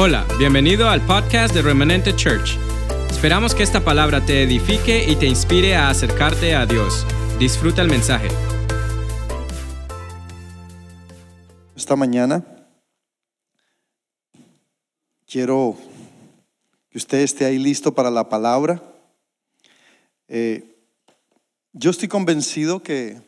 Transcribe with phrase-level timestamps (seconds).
[0.00, 2.56] Hola, bienvenido al podcast de Remanente Church.
[3.10, 7.04] Esperamos que esta palabra te edifique y te inspire a acercarte a Dios.
[7.40, 8.28] Disfruta el mensaje.
[11.74, 12.44] Esta mañana
[15.26, 15.76] quiero
[16.90, 18.80] que usted esté ahí listo para la palabra.
[20.28, 20.76] Eh,
[21.72, 23.20] yo estoy convencido que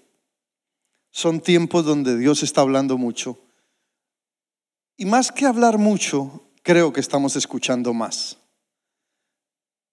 [1.10, 3.36] son tiempos donde Dios está hablando mucho.
[4.96, 8.36] Y más que hablar mucho, creo que estamos escuchando más.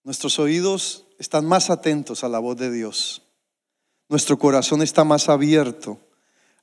[0.03, 3.23] Nuestros oídos están más atentos a la voz de Dios.
[4.09, 5.97] Nuestro corazón está más abierto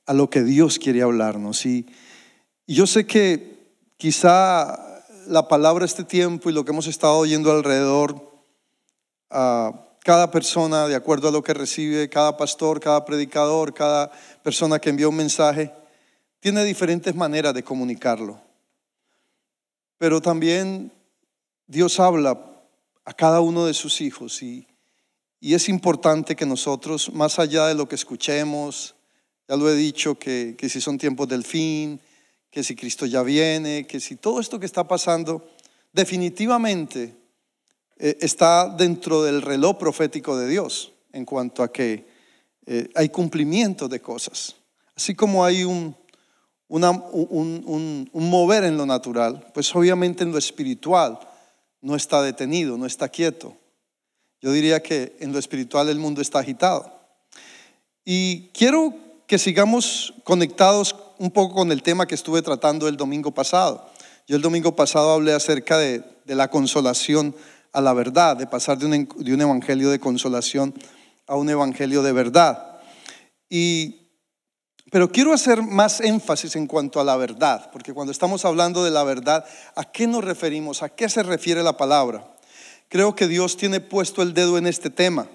[0.05, 1.65] a lo que Dios quiere hablarnos.
[1.65, 1.85] Y,
[2.65, 8.31] yo sé que quizá la palabra este tiempo y lo que hemos estado oyendo alrededor,
[9.29, 14.13] a cada persona, de acuerdo a lo que recibe, cada pastor, cada predicador, cada
[14.43, 15.73] persona que envía un mensaje,
[16.39, 18.44] tiene diferentes maneras de comunicarlo.
[19.97, 20.91] Pero también
[21.67, 22.39] Dios habla
[23.05, 24.67] a cada uno de sus hijos y,
[25.41, 28.95] es importante que nosotros, más allá de lo que escuchemos,
[29.47, 32.01] ya lo he dicho, que, si son tiempos del fin,
[32.49, 35.47] que si Cristo ya viene, que si todo esto que está pasando
[35.93, 37.15] definitivamente
[37.97, 42.07] eh, está dentro del reloj profético de Dios en cuanto a que
[42.65, 44.55] eh, hay cumplimiento de cosas.
[44.95, 45.95] Así como hay un,
[46.67, 51.19] un, mover en lo natural, pues obviamente en lo espiritual
[51.81, 53.55] no está detenido, no está quieto.
[54.41, 56.91] Yo diría que en lo espiritual el mundo está agitado.
[58.03, 58.93] Y quiero
[59.27, 63.89] que sigamos conectados un poco con el tema que estuve tratando el domingo pasado.
[64.27, 67.35] Yo el domingo pasado hablé acerca de, la consolación
[67.71, 70.73] a la verdad, de pasar de un, de un evangelio de consolación
[71.27, 72.79] a un evangelio de verdad.
[73.49, 74.04] Y
[74.91, 78.91] pero quiero hacer más énfasis en cuanto a la verdad, porque cuando estamos hablando de
[78.91, 80.83] la verdad, ¿a qué nos referimos?
[80.83, 82.35] ¿A qué se refiere la palabra?
[82.87, 85.27] Creo que Dios tiene puesto el dedo en este tema,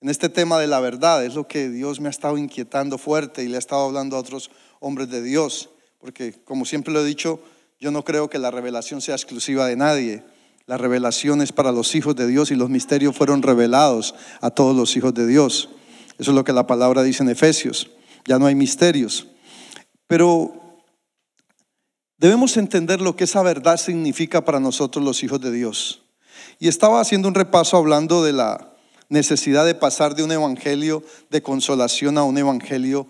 [0.00, 1.24] en este tema de la verdad.
[1.24, 4.20] Es lo que Dios me ha estado inquietando fuerte y le ha estado hablando a
[4.20, 7.40] otros hombres de Dios, porque como siempre lo he dicho,
[7.80, 10.22] yo no creo que la revelación sea exclusiva de nadie.
[10.66, 14.76] La revelación es para los hijos de Dios y los misterios fueron revelados a todos
[14.76, 15.70] los hijos de Dios.
[16.18, 17.90] Eso es lo que la palabra dice en Efesios
[18.26, 19.26] ya no hay misterios.
[20.06, 20.52] Pero
[22.18, 26.02] debemos entender lo que esa verdad significa para nosotros los hijos de Dios.
[26.58, 28.72] Y estaba haciendo un repaso hablando de la
[29.08, 33.06] necesidad de pasar de un evangelio de consolación a un evangelio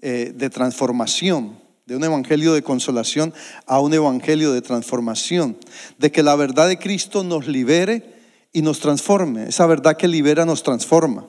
[0.00, 3.34] eh, de transformación, de un evangelio de consolación
[3.66, 5.56] a un evangelio de transformación,
[5.98, 8.20] de que la verdad de Cristo nos libere
[8.52, 9.48] y nos transforme.
[9.48, 11.26] Esa verdad que libera nos transforma.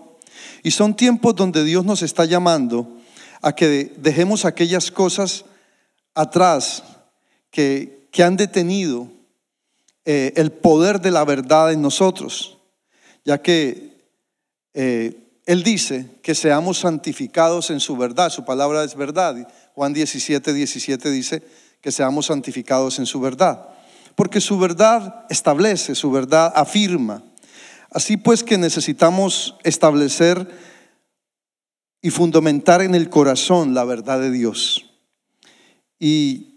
[0.63, 3.00] Y son tiempos donde Dios nos está llamando
[3.41, 5.45] a que dejemos aquellas cosas
[6.13, 6.83] atrás
[7.49, 9.09] que, que han detenido
[10.05, 12.57] eh, el poder de la verdad en nosotros,
[13.23, 13.99] ya que
[14.73, 19.47] eh, Él dice que seamos santificados en su verdad, su palabra es verdad.
[19.75, 21.43] Juan 17, 17 dice
[21.81, 23.69] que seamos santificados en su verdad,
[24.15, 27.23] porque su verdad establece, su verdad afirma.
[27.91, 30.47] Así pues que necesitamos establecer
[32.01, 34.85] y fundamentar en el corazón la verdad de Dios.
[35.99, 36.55] Y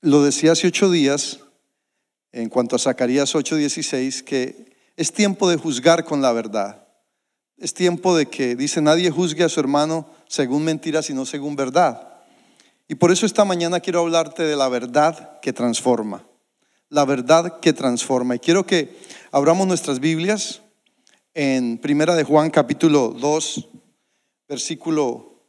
[0.00, 1.40] lo decía hace ocho días,
[2.30, 6.86] en cuanto a Zacarías 8:16, que es tiempo de juzgar con la verdad.
[7.56, 12.08] Es tiempo de que, dice, nadie juzgue a su hermano según mentiras, sino según verdad.
[12.88, 16.26] Y por eso esta mañana quiero hablarte de la verdad que transforma.
[16.90, 18.34] La verdad que transforma.
[18.34, 18.96] Y quiero que
[19.30, 20.60] abramos nuestras Biblias
[21.34, 23.68] en Primera de Juan capítulo 2,
[24.48, 25.42] versículo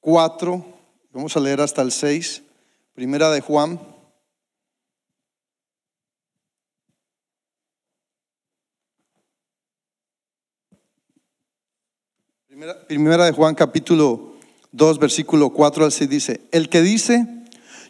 [0.00, 0.64] 4, eh,
[1.12, 2.42] vamos a leer hasta el 6,
[2.94, 3.80] Primera de Juan.
[12.86, 14.34] Primera, de Juan capítulo
[14.72, 17.26] 2, versículo 4 al 6 dice, el que dice,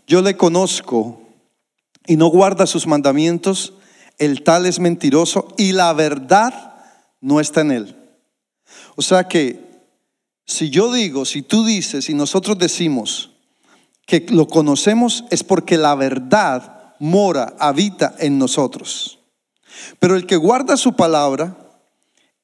[0.07, 1.23] yo le conozco
[2.07, 3.75] y no guarda sus mandamientos,
[4.19, 6.75] el tal es mentiroso y la verdad
[7.21, 7.97] no está en él.
[8.97, 9.61] O sea que
[10.47, 13.31] si yo digo, si tú dices y nosotros decimos
[14.07, 19.19] que lo conocemos es porque la verdad mora, habita en nosotros.
[19.99, 21.57] Pero el que guarda su palabra,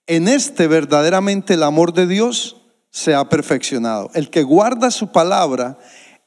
[0.06, 2.56] en este verdaderamente el amor de Dios
[2.90, 4.10] se ha perfeccionado.
[4.14, 5.78] El que guarda su palabra,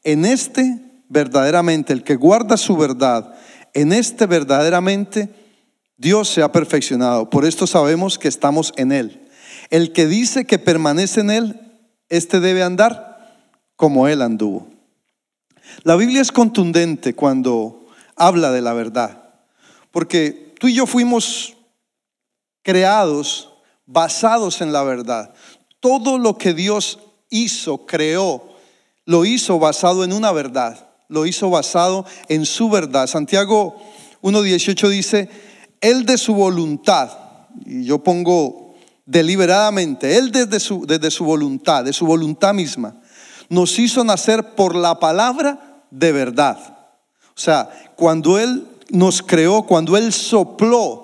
[0.04, 0.80] en este
[1.10, 3.36] verdaderamente, el que guarda su verdad,
[3.74, 5.30] en este verdaderamente
[5.98, 7.30] Dios se ha perfeccionado.
[7.30, 9.30] Por esto sabemos que estamos en Él.
[9.70, 11.62] El que dice que permanece en Él,
[12.10, 13.14] este debe andar
[13.75, 14.68] como Él anduvo.
[15.84, 19.24] La Biblia es contundente cuando habla de la verdad,
[19.92, 21.56] porque tú y yo fuimos
[22.62, 23.54] creados
[23.86, 25.34] basados en la verdad.
[25.80, 27.00] Todo lo que Dios
[27.30, 28.56] hizo, creó,
[29.06, 33.08] lo hizo basado en una verdad, lo hizo basado en su verdad.
[33.08, 33.76] Santiago
[34.22, 35.30] 1.18 dice,
[35.82, 37.12] Él de su voluntad,
[37.66, 38.74] y yo pongo
[39.06, 43.02] deliberadamente, Él desde su, desde su voluntad, de su voluntad misma,
[43.50, 46.58] nos hizo nacer por la palabra de verdad.
[47.36, 51.04] O sea, cuando Él nos creó, cuando Él sopló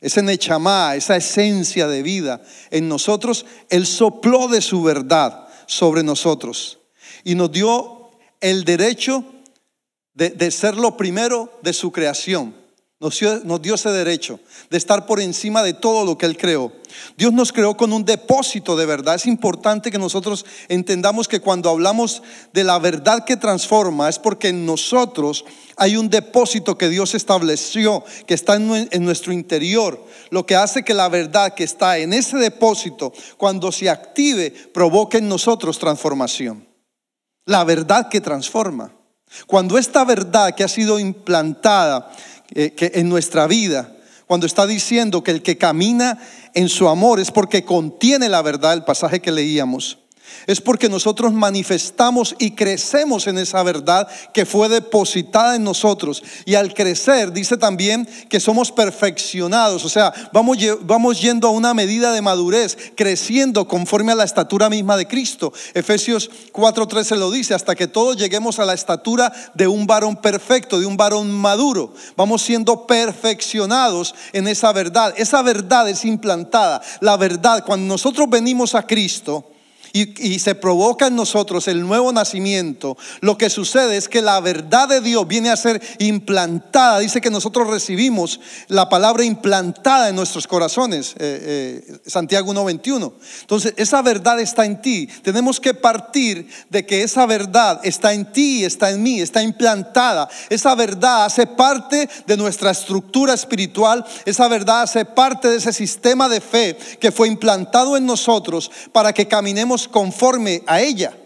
[0.00, 6.80] ese nechamá, esa esencia de vida en nosotros, Él sopló de su verdad sobre nosotros
[7.24, 8.01] y nos dio
[8.42, 9.24] el derecho
[10.14, 12.60] de, ser lo primero de su creación.
[13.00, 13.18] Nos
[13.62, 14.38] dio, ese derecho
[14.70, 16.72] de estar por encima de todo lo que Él creó.
[17.16, 19.16] Dios nos creó con un depósito de verdad.
[19.16, 22.22] Es importante que nosotros entendamos que cuando hablamos
[22.52, 25.44] de la verdad que transforma es porque en nosotros
[25.76, 30.04] hay un depósito que Dios estableció, que está en nuestro interior.
[30.30, 35.18] Lo que hace que la verdad que está en ese depósito, cuando se active, provoque
[35.18, 36.71] en nosotros transformación.
[37.44, 38.92] La verdad que transforma.
[39.46, 42.10] Cuando esta verdad que ha sido implantada
[42.54, 43.96] eh, que en nuestra vida,
[44.26, 46.18] cuando está diciendo que el que camina
[46.54, 50.01] en su amor es porque contiene la verdad, el pasaje que leíamos
[50.46, 56.22] es porque nosotros manifestamos y crecemos en esa verdad que fue depositada en nosotros.
[56.44, 61.74] Y al crecer, dice también que somos perfeccionados, o sea, vamos, vamos yendo a una
[61.74, 65.52] medida de madurez, creciendo conforme a la estatura misma de Cristo.
[65.74, 70.80] Efesios 4:13 lo dice, hasta que todos lleguemos a la estatura de un varón perfecto,
[70.80, 71.94] de un varón maduro.
[72.16, 75.14] Vamos siendo perfeccionados en esa verdad.
[75.16, 76.82] Esa verdad es implantada.
[77.00, 79.51] La verdad, cuando nosotros venimos a Cristo,
[79.92, 84.88] y, se provoca en nosotros el nuevo nacimiento, lo que sucede es que la verdad
[84.88, 86.98] de Dios viene a ser implantada.
[86.98, 93.12] Dice que nosotros recibimos la palabra implantada en nuestros corazones, eh, eh, Santiago 1.21.
[93.42, 95.08] Entonces, esa verdad está en ti.
[95.22, 100.28] Tenemos que partir de que esa verdad está en ti, está en mí, está implantada.
[100.48, 104.04] Esa verdad hace parte de nuestra estructura espiritual.
[104.24, 109.12] Esa verdad hace parte de ese sistema de fe que fue implantado en nosotros para
[109.12, 111.16] que caminemos conforme a ella.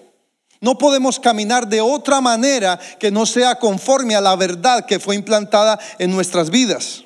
[0.60, 5.14] No podemos caminar de otra manera que no sea conforme a la verdad que fue
[5.14, 7.04] implantada en nuestras vidas.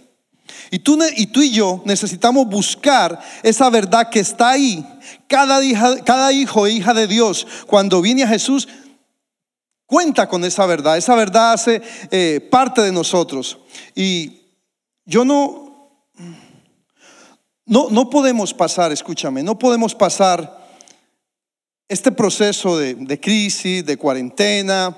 [0.71, 4.87] Y tú, y tú y yo necesitamos buscar esa verdad que está ahí.
[5.27, 8.69] Cada, hijo e hija de Dios, cuando viene a Jesús,
[9.87, 10.97] cuenta con esa verdad.
[10.97, 11.83] Esa verdad hace
[12.13, 13.59] eh, parte de nosotros.
[13.97, 14.43] Y
[15.05, 15.91] yo no,
[17.67, 20.60] no podemos pasar, escúchame, no podemos pasar
[21.91, 24.97] este proceso de, crisis, de cuarentena,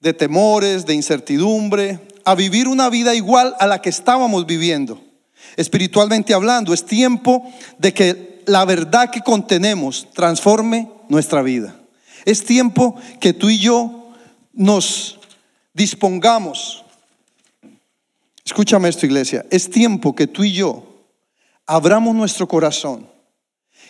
[0.00, 5.02] de temores, de incertidumbre, a vivir una vida igual a la que estábamos viviendo.
[5.56, 7.42] Espiritualmente hablando, es tiempo
[7.76, 11.74] de que la verdad que contenemos transforme nuestra vida.
[12.24, 14.12] Es tiempo que tú y yo
[14.52, 15.18] nos
[15.74, 16.84] dispongamos.
[18.44, 19.44] Escúchame esto, iglesia.
[19.50, 20.84] Es tiempo que tú y yo
[21.66, 23.11] abramos nuestro corazón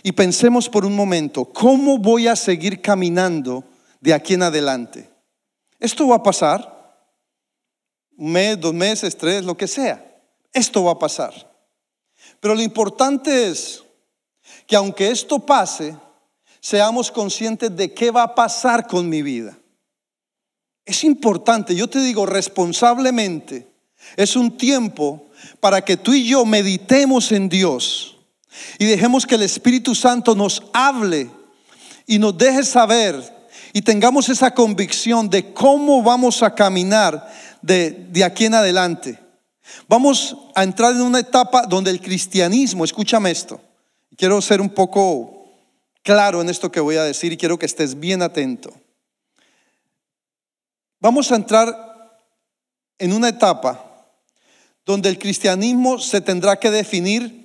[0.02, 3.64] y pensemos por un momento, ¿cómo voy a seguir caminando
[4.00, 5.08] de aquí en adelante?
[5.78, 6.72] Esto va a pasar,
[8.16, 10.04] un mes, dos meses, tres, lo que sea.
[10.52, 11.32] Esto va a pasar.
[12.40, 13.82] Pero lo importante es
[14.66, 15.96] que aunque esto pase,
[16.60, 19.56] seamos conscientes de qué va a pasar con mi vida.
[20.84, 23.68] Es importante, yo te digo responsablemente,
[24.16, 25.28] es un tiempo
[25.60, 28.11] para que tú y yo meditemos en Dios
[28.78, 31.30] y dejemos que el Espíritu Santo nos hable
[32.06, 33.42] y nos deje saber
[33.72, 37.30] y tengamos esa convicción de cómo vamos a caminar
[37.62, 39.18] de, de aquí en adelante.
[39.88, 43.60] Vamos a entrar en una etapa donde el cristianismo, escúchame esto,
[44.16, 45.46] quiero ser un poco
[46.02, 48.72] claro en esto que voy a decir y quiero que estés bien atento.
[51.00, 52.18] Vamos a entrar
[52.98, 53.84] en una etapa
[54.84, 57.41] donde el cristianismo se tendrá que definir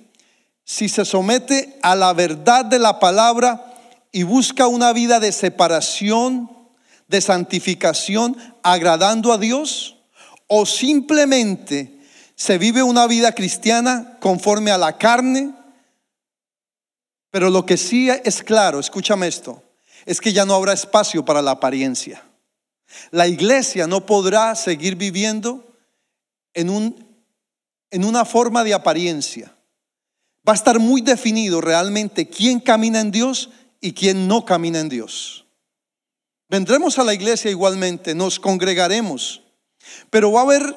[0.70, 3.72] si se somete a la verdad de la palabra
[4.12, 6.50] y busca una vida de separación,
[7.06, 9.96] de santificación, agradando a Dios,
[10.46, 11.98] o simplemente
[12.34, 15.54] se vive una vida cristiana conforme a la carne,
[17.30, 19.62] pero lo que sí es claro, escúchame esto,
[20.04, 22.22] es que ya no habrá espacio para la apariencia.
[23.10, 25.64] La iglesia no podrá seguir viviendo
[26.52, 27.06] en, un,
[27.90, 29.54] en una forma de apariencia
[30.48, 33.50] va a estar muy definido realmente quién camina en Dios
[33.82, 35.44] y quién no camina en Dios.
[36.48, 39.42] Vendremos a la iglesia igualmente, nos congregaremos,
[40.08, 40.76] pero va a haber,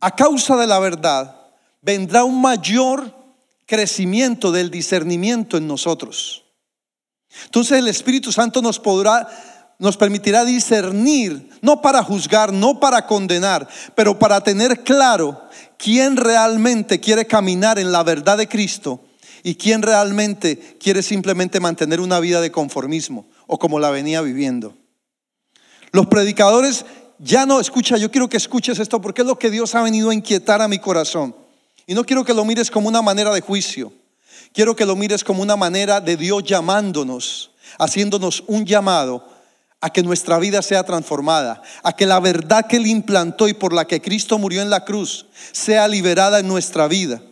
[0.00, 1.40] a causa de la verdad,
[1.80, 3.14] vendrá un mayor
[3.66, 6.44] crecimiento del discernimiento en nosotros.
[7.44, 9.28] Entonces el Espíritu Santo nos podrá
[9.78, 15.40] nos permitirá discernir, no para juzgar, no para condenar, pero para tener claro
[15.78, 19.00] quién realmente quiere caminar en la verdad de Cristo
[19.42, 24.74] y quién realmente quiere simplemente mantener una vida de conformismo o como la venía viviendo.
[25.92, 26.84] Los predicadores
[27.18, 30.10] ya no, escucha, yo quiero que escuches esto porque es lo que Dios ha venido
[30.10, 31.34] a inquietar a mi corazón.
[31.86, 33.92] Y no quiero que lo mires como una manera de juicio,
[34.52, 39.35] quiero que lo mires como una manera de Dios llamándonos, haciéndonos un llamado
[39.86, 43.72] a que nuestra vida sea transformada, a que la verdad que Él implantó y por
[43.72, 47.22] la que Cristo murió en la cruz sea liberada en nuestra vida.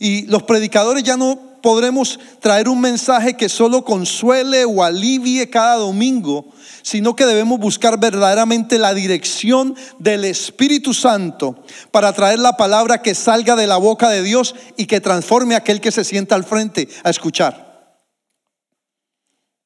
[0.00, 5.76] Y los predicadores ya no podremos traer un mensaje que solo consuele o alivie cada
[5.76, 6.46] domingo,
[6.82, 13.14] sino que debemos buscar verdaderamente la dirección del Espíritu Santo para traer la palabra que
[13.14, 16.42] salga de la boca de Dios y que transforme a aquel que se sienta al
[16.42, 17.63] frente a escuchar.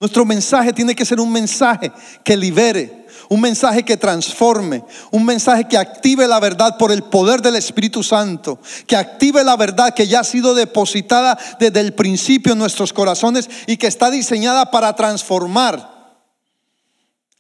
[0.01, 1.91] Nuestro mensaje tiene que ser un mensaje
[2.23, 7.43] que libere, un mensaje que transforme, un mensaje que active la verdad por el poder
[7.43, 12.53] del Espíritu Santo, que active la verdad que ya ha sido depositada desde el principio
[12.53, 15.99] en nuestros corazones y que está diseñada para transformar.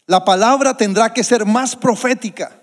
[0.06, 2.58] La palabra tendrá que ser más profética.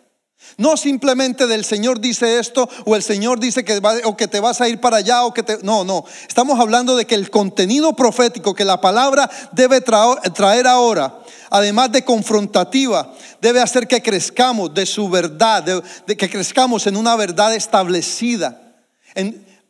[0.57, 4.61] No simplemente del Señor dice esto o el Señor dice que, o que te vas
[4.61, 5.57] a ir para allá o que te...
[5.63, 6.05] No, no.
[6.27, 12.05] Estamos hablando de que el contenido profético que la palabra debe traer ahora, además de
[12.05, 15.63] confrontativa, debe hacer que crezcamos de su verdad,
[16.05, 18.77] de, que crezcamos en una verdad establecida.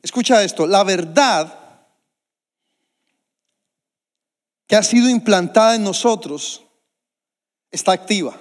[0.04, 1.60] escucha esto, la verdad
[4.68, 6.64] que ha sido implantada en nosotros
[7.72, 8.40] está activa.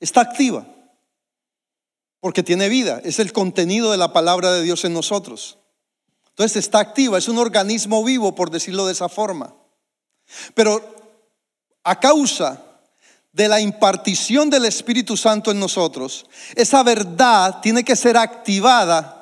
[0.00, 0.66] Está activa.
[2.20, 3.00] Porque tiene vida.
[3.04, 5.58] Es el contenido de la palabra de Dios en nosotros.
[6.30, 7.18] Entonces está activa.
[7.18, 9.54] Es un organismo vivo, por decirlo de esa forma.
[10.54, 10.82] Pero
[11.84, 12.62] a causa
[13.32, 19.16] de la impartición del Espíritu Santo en nosotros, esa verdad tiene que ser activada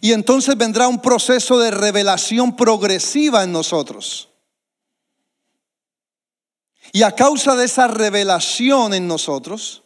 [0.00, 4.28] y entonces vendrá un proceso de revelación progresiva en nosotros.
[6.92, 9.82] Y a causa de esa revelación en nosotros,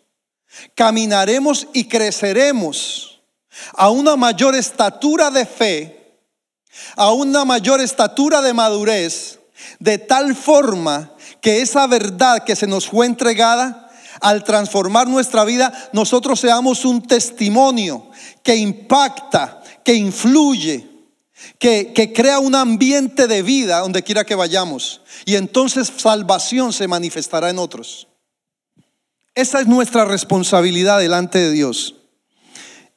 [0.74, 3.22] caminaremos y creceremos
[3.74, 6.18] a una mayor estatura de fe,
[6.96, 9.40] a una mayor estatura de madurez,
[9.78, 13.90] de tal forma que esa verdad que se nos fue entregada,
[14.20, 18.10] al transformar nuestra vida, nosotros seamos un testimonio
[18.42, 20.89] que impacta, que influye,
[21.58, 25.02] que, crea un ambiente de vida donde quiera que vayamos.
[25.24, 28.08] Y entonces salvación se manifestará en otros.
[29.34, 31.96] Esa es nuestra responsabilidad delante de Dios.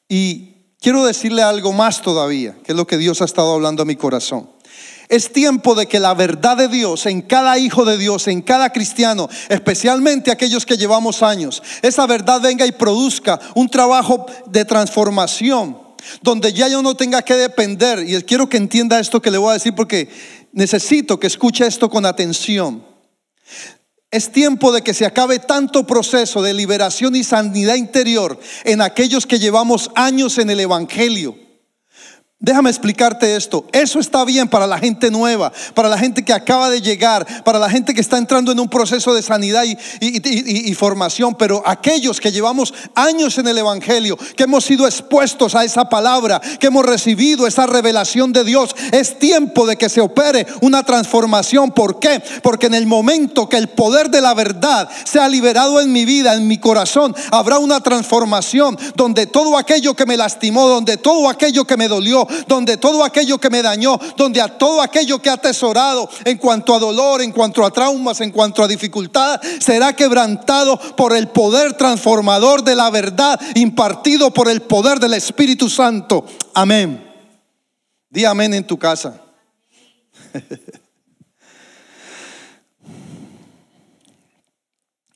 [0.07, 3.85] Y quiero decirle algo más todavía, que es lo que Dios ha estado hablando a
[3.85, 4.49] mi corazón.
[5.09, 8.71] Es tiempo de que la verdad de Dios en cada hijo de Dios, en cada
[8.71, 15.82] cristiano, especialmente aquellos que llevamos años, esa verdad venga y produzca un trabajo de transformación
[16.21, 19.51] donde ya yo no tenga que depender, y quiero que entienda esto que le voy
[19.51, 20.09] a decir porque
[20.51, 22.85] necesito que escuche esto con atención.
[24.11, 29.25] Es tiempo de que se acabe tanto proceso de liberación y sanidad interior en aquellos
[29.25, 31.35] que llevamos años en el Evangelio
[32.43, 33.65] Déjame explicarte esto.
[33.71, 37.57] Eso está bien para la gente nueva, para la gente que acaba de llegar, para
[37.57, 41.35] la gente que está entrando en un proceso de sanidad y, formación.
[41.35, 46.41] Pero aquellos que llevamos años en el Evangelio, que hemos sido expuestos a esa palabra,
[46.59, 51.71] que hemos recibido esa revelación de Dios, es tiempo de que se opere una transformación.
[51.71, 52.21] ¿Por qué?
[52.41, 56.33] Porque en el momento que el poder de la verdad sea liberado en mi vida,
[56.33, 61.63] en mi corazón, habrá una transformación donde todo aquello que me lastimó, donde todo aquello
[61.63, 65.33] que me dolió, donde todo aquello que me dañó, donde a todo aquello que ha
[65.33, 70.77] atesorado en cuanto a dolor, en cuanto a traumas, en cuanto a dificultad, será quebrantado
[70.95, 76.25] por el poder transformador de la verdad impartido por el poder del Espíritu Santo.
[76.53, 77.11] Amén.
[78.09, 79.19] Di amén en tu casa.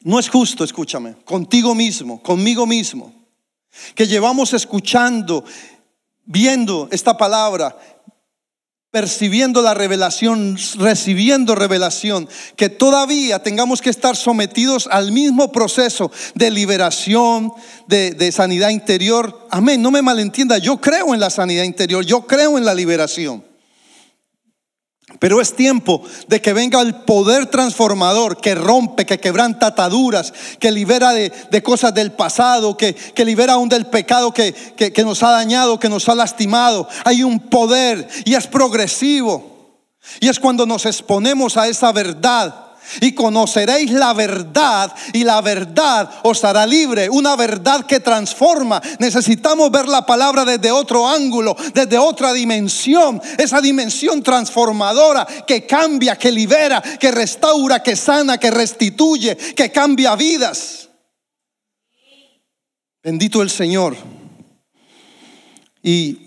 [0.07, 3.13] No es justo, escúchame, contigo mismo, conmigo mismo,
[3.93, 5.43] que llevamos escuchando
[6.27, 7.75] viendo esta palabra,
[8.91, 16.51] percibiendo la revelación, recibiendo revelación, que todavía tengamos que estar sometidos al mismo proceso de
[16.51, 17.51] liberación,
[17.87, 19.47] de, de, sanidad interior.
[19.49, 23.46] Amén, no me malentienda, yo creo en la sanidad interior, yo creo en la liberación.
[25.19, 30.69] Pero es tiempo de que venga el poder transformador que rompe, que quebranta ataduras, que
[30.69, 32.95] libera de, cosas del pasado, que,
[33.25, 36.89] libera aún del pecado que, que nos ha dañado, que nos ha lastimado.
[37.05, 39.55] Hay un poder y es progresivo.
[40.19, 42.66] Y es cuando nos exponemos a esa verdad
[43.01, 47.09] y conoceréis la verdad y la verdad os hará libre.
[47.09, 48.81] Una verdad que transforma.
[48.99, 53.21] Necesitamos ver la palabra desde otro ángulo, desde otra dimensión.
[53.37, 60.15] Esa dimensión transformadora que cambia, que libera, que restaura, que sana, que restituye, que cambia
[60.15, 60.89] vidas.
[63.03, 63.95] Bendito el Señor.
[65.81, 66.26] Y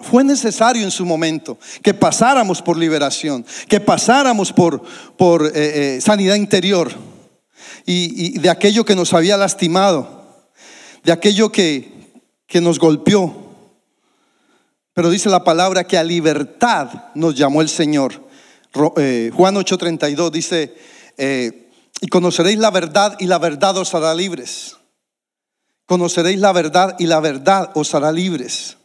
[0.00, 4.82] fue necesario en su momento que pasáramos por liberación, que pasáramos por,
[5.16, 6.92] por eh, eh, sanidad interior
[7.84, 10.46] y, de aquello que nos había lastimado,
[11.02, 12.12] de aquello que,
[12.46, 13.48] que nos golpeó.
[14.94, 18.28] Pero dice la palabra que a libertad nos llamó el Señor.
[18.96, 20.74] Eh, Juan 8:32 dice,
[22.00, 24.76] y conoceréis la verdad y la verdad os hará libres.
[25.86, 28.77] Conoceréis la verdad y la verdad os hará libres.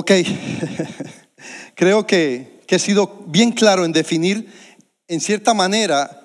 [0.00, 0.12] Ok,
[1.74, 4.48] creo que, he sido bien claro en definir
[5.08, 6.22] en cierta manera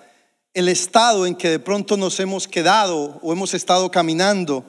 [0.53, 4.63] el estado en que de pronto nos hemos quedado o hemos estado caminando.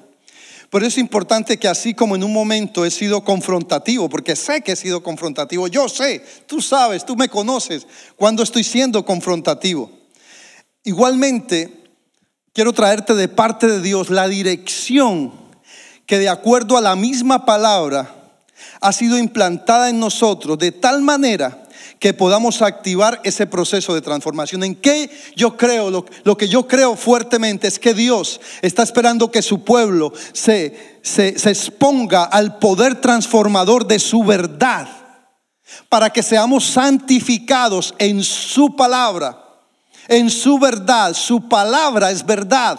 [0.71, 4.73] Pero es importante que así como en un momento he sido confrontativo, porque sé que
[4.73, 9.91] he sido confrontativo, yo sé, tú sabes, tú me conoces cuando estoy siendo confrontativo.
[10.83, 11.93] Igualmente,
[12.55, 15.31] quiero traerte de parte de Dios la dirección
[16.07, 18.14] que de acuerdo a la misma palabra
[18.85, 21.63] ha sido implantada en nosotros de tal manera
[21.99, 24.63] que podamos activar ese proceso de transformación.
[24.63, 25.91] ¿En qué yo creo?
[25.91, 31.39] Lo, que yo creo fuertemente es que Dios está esperando que su pueblo se, se,
[31.39, 34.87] se exponga al poder transformador de su verdad
[35.89, 39.43] para que seamos santificados en su palabra,
[40.09, 41.15] en su verdad.
[41.15, 42.79] Su palabra es verdad.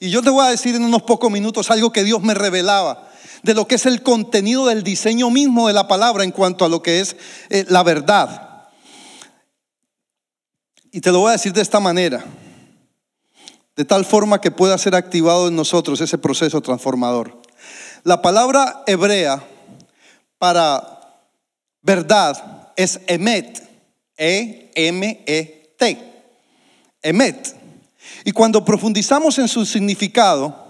[0.00, 3.11] Y yo te voy a decir en unos pocos minutos algo que Dios me revelaba
[3.42, 6.68] de lo que es el contenido del diseño mismo de la palabra en cuanto a
[6.68, 7.16] lo que es
[7.50, 8.70] eh, la verdad.
[10.90, 12.24] Y te lo voy a decir de esta manera,
[13.76, 17.40] de tal forma que pueda ser activado en nosotros ese proceso transformador.
[18.04, 19.42] La palabra hebrea
[20.38, 21.00] para
[21.80, 23.62] verdad es emet,
[24.16, 25.98] E-M-E-T,
[27.02, 27.56] emet.
[28.24, 30.61] Y cuando profundizamos en su significado,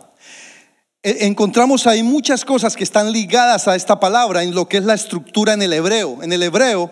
[1.02, 4.94] encontramos ahí muchas cosas que están ligadas a esta palabra en lo que es la
[4.94, 6.22] estructura en el hebreo.
[6.22, 6.90] En el hebreo,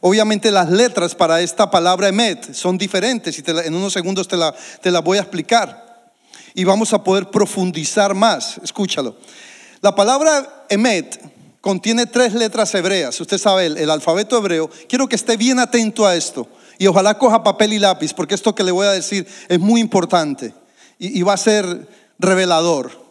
[0.00, 4.54] obviamente las letras para esta palabra emet son diferentes y en unos segundos te la,
[4.82, 6.12] te la voy a explicar.
[6.54, 8.58] Y vamos a poder profundizar más.
[8.62, 9.16] Escúchalo.
[9.80, 11.18] La palabra emet
[11.60, 13.18] contiene tres letras hebreas.
[13.20, 14.70] Usted sabe, el, alfabeto hebreo.
[14.88, 16.48] Quiero que esté bien atento a esto.
[16.78, 19.80] Y ojalá coja papel y lápiz, porque esto que le voy a decir es muy
[19.80, 20.52] importante
[20.98, 21.88] y va a ser
[22.18, 23.05] revelador.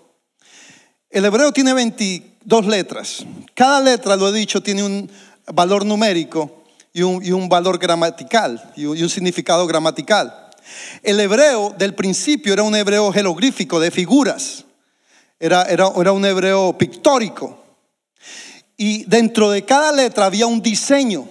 [1.16, 3.26] El hebreo tiene 22 letras.
[3.54, 5.10] Cada letra, lo he dicho, tiene un
[5.54, 10.52] valor numérico y un, valor gramatical y un, significado gramatical.
[11.02, 14.66] El hebreo del principio era un hebreo jeroglífico de figuras.
[15.40, 17.64] Era, era, era un hebreo pictórico.
[18.76, 21.30] Y dentro de cada letra había un diseño.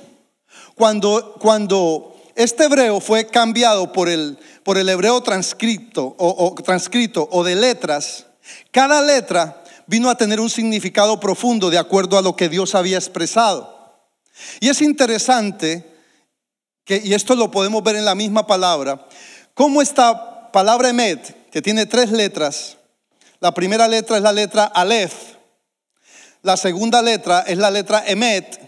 [0.77, 7.45] Cuando, cuando este hebreo fue cambiado por el, por el hebreo transcrito o, transcrito o
[7.45, 8.25] de letras,
[8.71, 12.99] cada letra vino a tener un significado profundo de acuerdo a lo que Dios había
[12.99, 13.75] expresado.
[14.61, 15.85] Y es interesante,
[16.85, 19.07] que, y esto lo podemos ver en la misma palabra,
[19.55, 22.77] cómo esta palabra emet, que tiene tres letras,
[23.41, 25.15] la primera letra es la letra Aleph,
[26.43, 28.61] la segunda letra es la letra emet,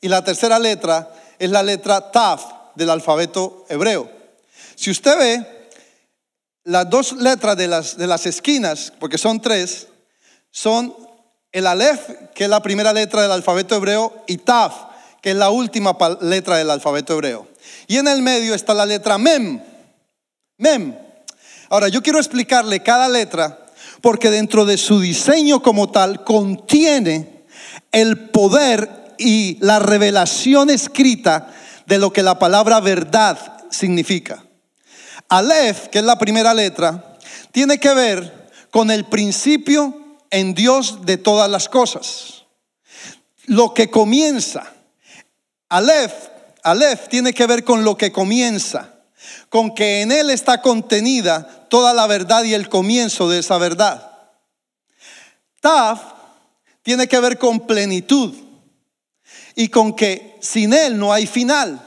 [0.00, 4.10] y la tercera letra es la letra Taf del alfabeto hebreo.
[4.74, 5.68] Si usted ve
[6.64, 9.88] las dos letras de las, de las esquinas, porque son tres,
[10.56, 10.96] son
[11.52, 14.74] el Aleph, que es la primera letra del alfabeto hebreo, y Taf,
[15.20, 17.46] que es la última letra del alfabeto hebreo.
[17.86, 19.60] Y en el medio está la letra Mem.
[20.56, 20.96] Mem.
[21.68, 23.66] Ahora, yo quiero explicarle cada letra
[24.00, 27.44] porque dentro de su diseño como tal contiene
[27.92, 31.52] el poder y la revelación escrita
[31.84, 33.38] de lo que la palabra verdad
[33.70, 34.42] significa.
[35.28, 37.18] Aleph, que es la primera letra,
[37.52, 40.05] tiene que ver con el principio
[40.36, 42.44] en Dios de todas las cosas.
[43.46, 44.70] Lo que comienza,
[45.70, 46.12] Aleph,
[46.62, 48.94] Aleph tiene que ver con lo que comienza,
[49.48, 54.12] con que en Él está contenida toda la verdad y el comienzo de esa verdad.
[55.60, 56.02] Taf
[56.82, 58.34] tiene que ver con plenitud.
[59.58, 61.80] y con que sin Él no hay final.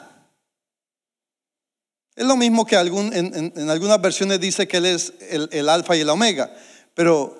[2.16, 6.10] Es lo mismo que en, algunas versiones dice que Él es el, alfa y el
[6.10, 6.52] omega,
[6.96, 7.39] pero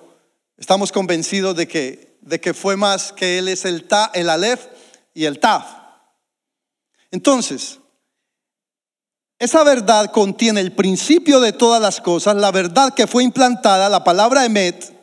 [0.60, 4.68] estamos convencidos de que, de que fue más que Él es el, ta, el alef
[5.14, 5.66] y el taf.
[7.12, 7.80] Entonces,
[9.40, 14.04] esa verdad contiene el principio de todas las cosas, la verdad que fue implantada, la
[14.04, 14.94] palabra emet,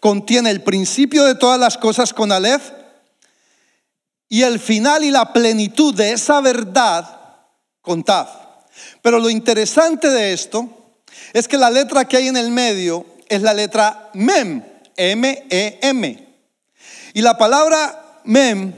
[0.00, 2.72] contiene el principio de todas las cosas con alef
[4.28, 7.20] y el final y la plenitud de esa verdad
[7.82, 8.30] con taf.
[9.02, 10.68] Pero lo interesante de esto
[11.34, 14.62] es que la letra que hay en el medio es la letra mem,
[14.96, 16.26] M-E-M.
[17.14, 18.72] Y la palabra mem,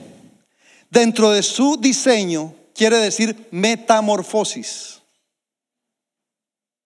[0.91, 5.01] dentro de su diseño, quiere decir metamorfosis.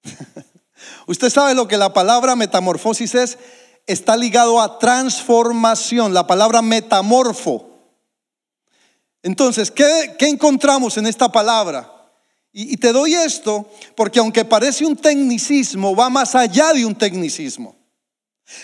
[1.07, 3.39] Usted sabe lo que la palabra metamorfosis es.
[3.87, 6.15] Está ligado a transformación.
[6.15, 7.69] La palabra metamorfo.
[9.23, 11.91] Entonces, ¿qué, encontramos en esta palabra?
[12.53, 16.95] Y, y, te doy esto porque aunque parece un tecnicismo, va más allá de un
[16.95, 17.82] tecnicismo.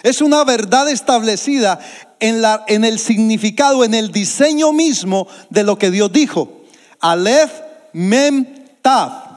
[0.03, 1.81] Es una verdad establecida
[2.21, 6.65] en, la, en el significado, en el diseño mismo de lo que Dios dijo.
[7.01, 7.53] Aleph
[7.93, 8.47] Mem
[8.83, 9.29] Tav.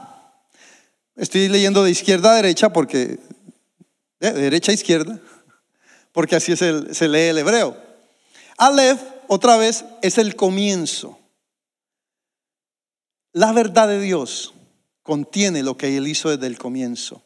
[1.16, 3.18] Estoy leyendo de izquierda a derecha porque,
[4.20, 5.20] de derecha a izquierda,
[6.12, 7.76] porque así se lee el hebreo.
[8.58, 11.18] Aleph, otra vez, es el comienzo.
[13.32, 14.52] La verdad de Dios
[15.02, 17.22] contiene lo que Él hizo desde el comienzo,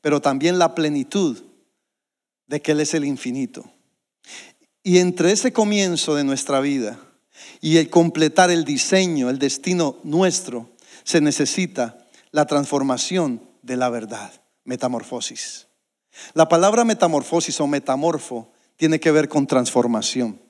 [0.00, 1.42] pero también la plenitud
[2.50, 3.64] de que Él es el infinito.
[4.82, 6.98] Y entre ese comienzo de nuestra vida
[7.60, 10.68] y el completar el diseño, el destino nuestro,
[11.04, 14.32] se necesita la transformación de la verdad,
[14.64, 15.68] metamorfosis.
[16.34, 20.40] La palabra metamorfosis o metamorfo tiene que ver con transformación,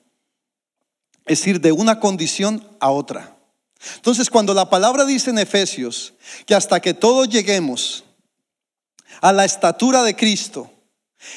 [1.26, 3.36] es decir, de una condición a otra.
[3.96, 6.14] Entonces, cuando la palabra dice en Efesios
[6.46, 8.04] que hasta que todos lleguemos
[9.20, 10.70] a la estatura de Cristo,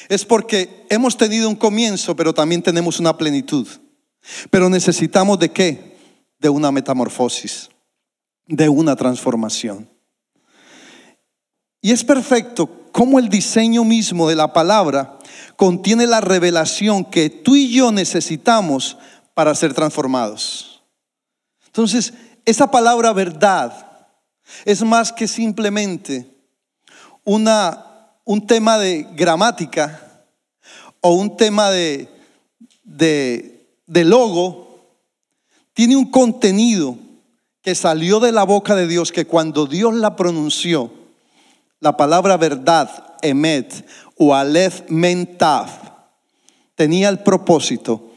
[0.08, 3.66] es porque hemos tenido un comienzo, pero también tenemos una plenitud.
[4.50, 5.96] Pero necesitamos de qué?
[6.38, 7.68] De una metamorfosis,
[8.46, 9.88] de una transformación.
[11.80, 15.18] Y es perfecto como el diseño mismo de la palabra
[15.56, 18.96] contiene la revelación que tú y yo necesitamos
[19.34, 20.82] para ser transformados.
[21.66, 24.06] Entonces, esa palabra verdad
[24.64, 26.30] es más que simplemente
[27.24, 27.93] una,
[28.24, 30.24] un tema de gramática
[31.00, 32.08] o un tema de,
[32.82, 33.54] de
[33.86, 34.78] de logo
[35.72, 36.96] tiene un contenido
[37.62, 40.92] que salió de la boca de Dios que cuando Dios la pronunció,
[41.80, 43.86] la palabra verdad, emet
[44.18, 45.68] o alef mentav,
[46.74, 48.10] tenía el propósito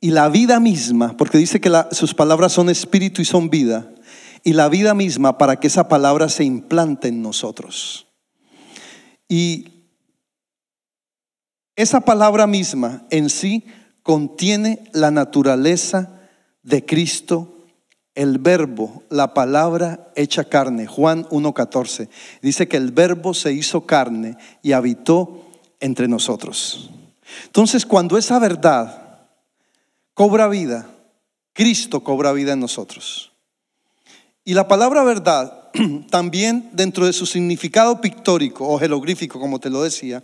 [0.00, 3.90] y la vida misma, porque dice que sus palabras son espíritu y son vida,
[4.42, 8.07] y la vida misma para que esa palabra se implante en nosotros.
[9.28, 9.68] Y
[11.76, 13.64] esa palabra misma en sí
[14.02, 16.18] contiene la naturaleza
[16.62, 17.54] de Cristo,
[18.14, 20.86] el verbo, la palabra hecha carne.
[20.86, 22.08] Juan 1.14
[22.42, 25.46] dice que el verbo se hizo carne y habitó
[25.78, 26.90] entre nosotros.
[27.44, 29.28] Entonces, cuando esa verdad
[30.14, 30.90] cobra vida,
[31.52, 33.32] Cristo cobra vida en nosotros.
[34.44, 35.57] Y la palabra verdad,
[36.10, 40.22] también dentro de su significado pictórico o jeroglífico, como te lo decía,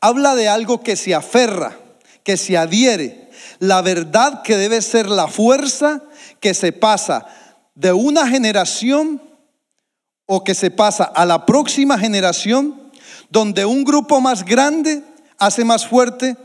[0.00, 1.76] habla de algo que se aferra
[2.24, 6.02] que se adhiere, la verdad que debe ser la fuerza
[6.38, 7.26] que se pasa
[7.74, 9.22] de una generación
[10.26, 12.90] o que se pasa a la próxima generación,
[13.30, 15.02] donde un grupo más grande
[15.38, 16.36] hace más fuerte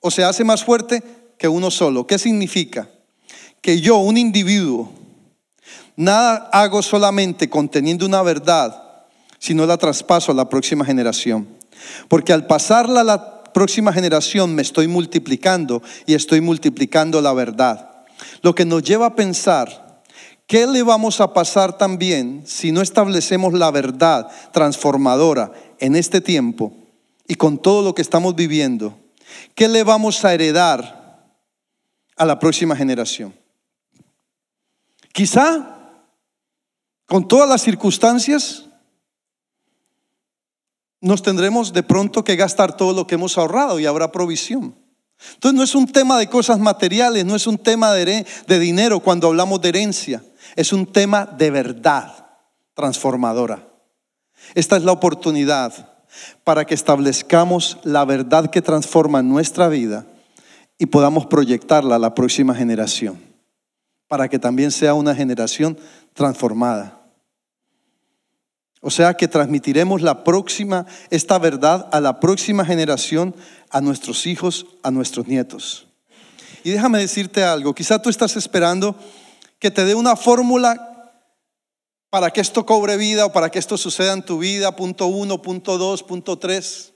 [0.00, 1.02] o se hace más fuerte
[1.38, 2.06] que uno solo.
[2.06, 2.88] ¿Qué significa?
[3.60, 4.92] Que yo, un individuo,
[5.96, 8.82] nada hago solamente conteniendo una verdad,
[9.38, 11.48] sino la traspaso a la próxima generación.
[12.08, 17.90] Porque al pasarla a la próxima generación me estoy multiplicando y estoy multiplicando la verdad.
[18.42, 20.02] Lo que nos lleva a pensar,
[20.46, 26.72] ¿qué le vamos a pasar también si no establecemos la verdad transformadora en este tiempo
[27.26, 28.98] y con todo lo que estamos viviendo?
[29.54, 31.24] ¿Qué le vamos a heredar
[32.16, 33.34] a la próxima generación?
[35.12, 35.73] Quizá,
[37.06, 38.66] con todas las circunstancias,
[41.00, 44.74] nos tendremos de pronto que gastar todo lo que hemos ahorrado y habrá provisión.
[45.34, 49.00] Entonces no es un tema de cosas materiales, no es un tema de, de dinero
[49.00, 50.24] cuando hablamos de herencia,
[50.56, 52.26] es un tema de verdad
[52.74, 53.68] transformadora.
[54.54, 55.94] Esta es la oportunidad
[56.42, 60.06] para que establezcamos la verdad que transforma nuestra vida
[60.78, 63.33] y podamos proyectarla a la próxima generación.
[64.08, 65.78] Para que también sea una generación
[66.12, 67.00] transformada.
[68.80, 73.34] O sea que transmitiremos la próxima, esta verdad a la próxima generación,
[73.70, 75.86] a nuestros hijos, a nuestros nietos.
[76.62, 78.94] Y déjame decirte algo, quizá tú estás esperando
[79.58, 80.94] que te dé una fórmula
[82.10, 85.40] para que esto cobre vida o para que esto suceda en tu vida, punto uno,
[85.40, 86.92] punto dos, punto tres.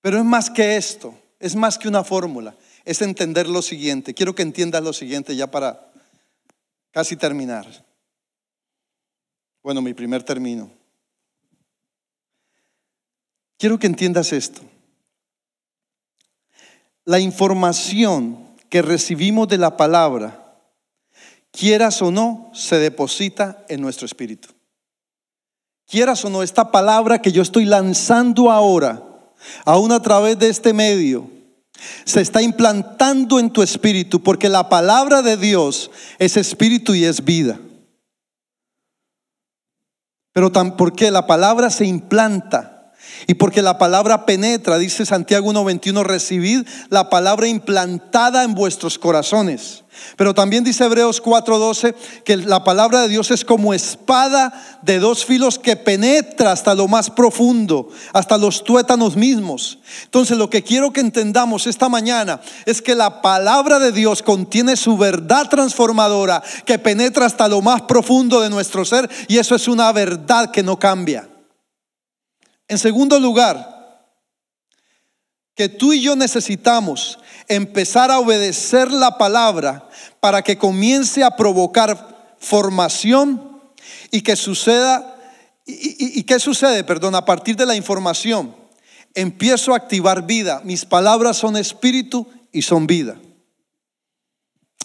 [0.00, 4.14] Pero es más que esto, es más que una fórmula, es entender lo siguiente.
[4.14, 5.92] Quiero que entiendas lo siguiente ya para
[6.90, 7.66] casi terminar.
[9.62, 10.70] Bueno, mi primer término.
[13.58, 14.62] Quiero que entiendas esto.
[17.04, 20.56] La información que recibimos de la palabra,
[21.50, 24.48] quieras o no, se deposita en nuestro espíritu.
[25.86, 29.02] Quieras o no, esta palabra que yo estoy lanzando ahora,
[29.64, 31.28] aún a través de este medio,
[32.04, 37.24] se está implantando en tu espíritu porque la palabra de Dios es espíritu y es
[37.24, 37.58] vida.
[40.32, 42.79] Pero porque la palabra se implanta
[43.26, 49.84] y porque la palabra penetra, dice Santiago 1:21, recibid la palabra implantada en vuestros corazones.
[50.16, 51.94] Pero también dice Hebreos 4:12
[52.24, 56.88] que la palabra de Dios es como espada de dos filos que penetra hasta lo
[56.88, 59.78] más profundo, hasta los tuétanos mismos.
[60.04, 64.76] Entonces lo que quiero que entendamos esta mañana es que la palabra de Dios contiene
[64.76, 69.68] su verdad transformadora que penetra hasta lo más profundo de nuestro ser y eso es
[69.68, 71.29] una verdad que no cambia.
[72.70, 74.06] En segundo lugar,
[75.56, 79.88] que tú y yo necesitamos empezar a obedecer la palabra
[80.20, 83.60] para que comience a provocar formación
[84.12, 85.18] y que suceda,
[85.66, 88.54] y, qué sucede, perdón, a partir de la información,
[89.14, 90.60] empiezo a activar vida.
[90.62, 93.16] Mis palabras son espíritu y son vida.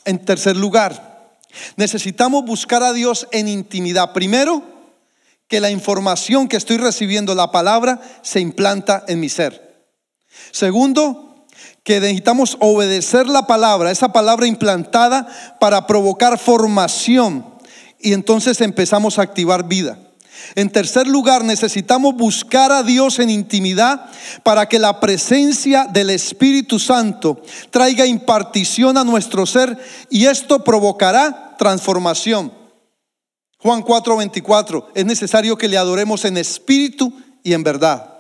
[0.06, 1.38] En tercer lugar,
[1.78, 4.12] necesitamos buscar a Dios en intimidad.
[4.12, 4.75] Primero,
[5.48, 9.88] que la información que estoy recibiendo, la palabra, se implanta en mi ser.
[10.52, 11.46] Segundo,
[11.84, 15.28] que necesitamos obedecer la palabra, esa palabra implantada
[15.60, 17.46] para provocar formación
[18.00, 20.00] y entonces empezamos a activar vida.
[20.56, 24.10] En tercer lugar, necesitamos buscar a Dios en intimidad
[24.44, 29.78] para que la presencia del Espíritu Santo traiga impartición a nuestro ser
[30.10, 32.52] y esto provocará transformación.
[33.66, 38.14] Juan 4:24, es necesario que le adoremos en espíritu y en verdad.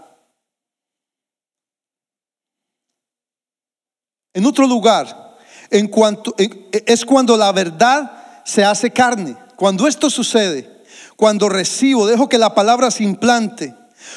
[4.33, 5.37] En otro lugar,
[5.69, 9.37] en cuanto, es cuando la verdad se hace carne.
[9.55, 10.83] Cuando esto sucede,
[11.15, 13.75] cuando recibo, dejo que la palabra se implante,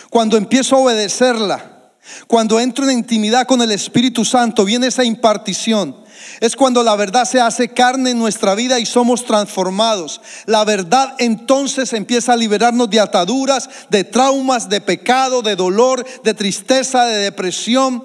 [0.09, 1.78] cuando empiezo a obedecerla,
[2.27, 5.97] cuando entro en intimidad con el Espíritu Santo, viene esa impartición.
[6.41, 10.21] Es cuando la verdad se hace carne en nuestra vida y somos transformados.
[10.47, 16.35] La verdad entonces empieza a liberarnos de ataduras, de traumas, de pecado, de dolor, de
[16.35, 18.05] tristeza, de depresión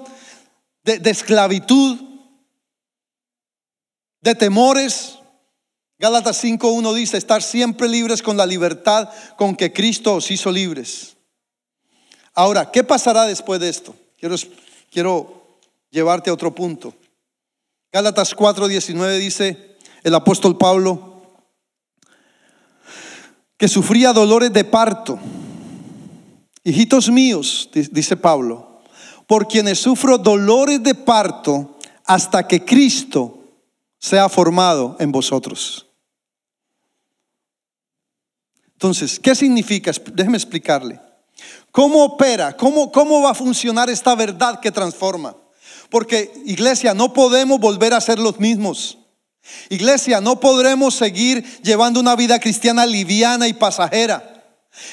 [0.84, 1.98] de, esclavitud,
[4.20, 5.18] de temores.
[5.98, 11.13] Gálatas 5.1 dice, estar siempre libres con la libertad con que Cristo os hizo libres.
[12.34, 13.94] Ahora, ¿qué pasará después de esto?
[14.90, 15.58] Quiero,
[15.90, 16.92] llevarte a otro punto.
[17.92, 21.22] Gálatas 4.19 dice el apóstol Pablo
[23.56, 25.18] que sufría dolores de parto.
[26.64, 28.80] Hijitos míos, dice Pablo,
[29.28, 33.38] por quienes sufro dolores de parto hasta que Cristo
[33.98, 35.86] sea formado en vosotros.
[38.72, 39.92] Entonces, ¿qué significa?
[40.12, 41.00] Déjeme explicarle.
[41.74, 42.56] ¿Cómo opera?
[42.56, 45.36] ¿Cómo, ¿Cómo va a funcionar esta verdad que transforma?
[45.90, 48.98] Porque, iglesia, no podemos volver a ser los mismos.
[49.70, 54.33] Iglesia, no podremos seguir llevando una vida cristiana liviana y pasajera.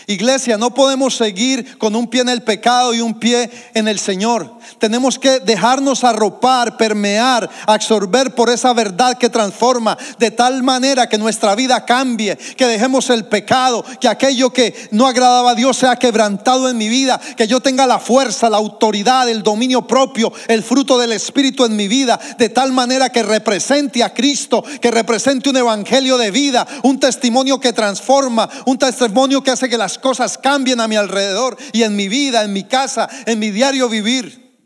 [0.07, 3.97] Iglesia, no podemos seguir con un pie en el pecado y un pie en el
[3.99, 4.59] Señor.
[4.77, 11.17] Tenemos que dejarnos arropar, permear, absorber por esa verdad que transforma de tal manera que
[11.17, 15.95] nuestra vida cambie, que dejemos el pecado, que aquello que no agradaba a Dios sea
[15.95, 20.63] quebrantado en mi vida, que yo tenga la fuerza, la autoridad, el dominio propio, el
[20.63, 25.49] fruto del Espíritu en mi vida, de tal manera que represente a Cristo, que represente
[25.49, 30.37] un evangelio de vida, un testimonio que transforma, un testimonio que hace que las cosas
[30.37, 34.59] cambien a mi alrededor y en mi vida, en mi casa, en mi diario vivir.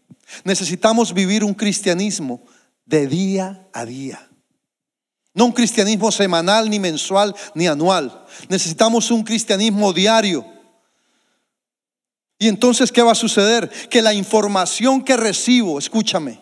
[0.43, 2.43] Necesitamos vivir un cristianismo
[2.85, 4.27] de día a día.
[5.35, 8.25] No un cristianismo semanal, ni mensual, ni anual.
[8.49, 10.43] Necesitamos un cristianismo diario.
[12.39, 13.69] Y entonces, ¿qué va a suceder?
[13.89, 16.41] Que la información que recibo, escúchame,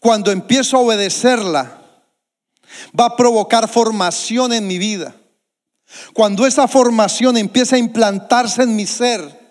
[0.00, 1.80] cuando empiezo a obedecerla,
[2.98, 5.14] va a provocar formación en mi vida.
[6.12, 9.42] Cuando esa formación empieza a implantarse en mi ser,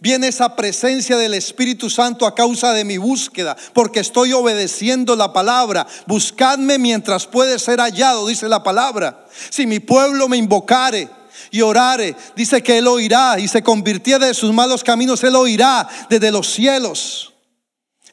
[0.00, 5.32] Viene esa presencia del Espíritu Santo a causa de mi búsqueda, porque estoy obedeciendo la
[5.32, 5.86] palabra.
[6.06, 9.26] Buscadme mientras puede ser hallado, dice la palabra.
[9.50, 11.10] Si mi pueblo me invocare
[11.50, 15.86] y orare, dice que Él oirá y se convirtiera de sus malos caminos, Él oirá
[16.08, 17.35] desde los cielos.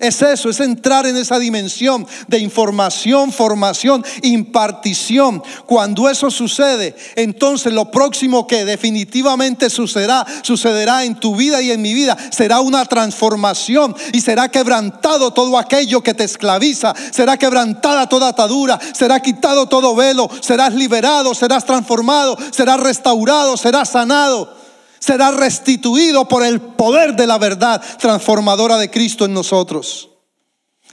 [0.03, 5.41] Es eso, es entrar en esa dimensión de información, formación, impartición.
[5.65, 11.81] Cuando eso sucede, entonces lo próximo que definitivamente sucederá, sucederá en tu vida y en
[11.81, 18.09] mi vida, será una transformación y será quebrantado todo aquello que te esclaviza, será quebrantada
[18.09, 24.62] toda atadura, será quitado todo velo, serás liberado, serás transformado, serás restaurado, serás sanado
[25.03, 30.09] será restituido por el poder de la verdad transformadora de Cristo en nosotros.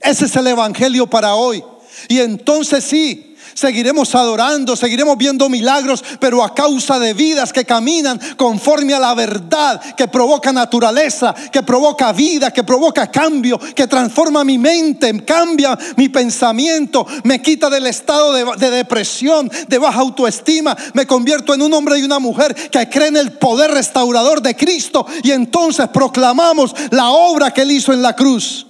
[0.00, 1.62] Ese es el Evangelio para hoy.
[2.08, 3.29] Y entonces sí,
[3.60, 9.12] Seguiremos adorando, seguiremos viendo milagros, pero a causa de vidas que caminan conforme a la
[9.12, 15.78] verdad, que provoca naturaleza, que provoca vida, que provoca cambio, que transforma mi mente, cambia
[15.98, 21.74] mi pensamiento, me quita del estado de, depresión, de baja autoestima, me convierto en un
[21.74, 26.74] hombre y una mujer que cree en el poder restaurador de Cristo y entonces proclamamos
[26.92, 28.66] la obra que Él hizo en la cruz.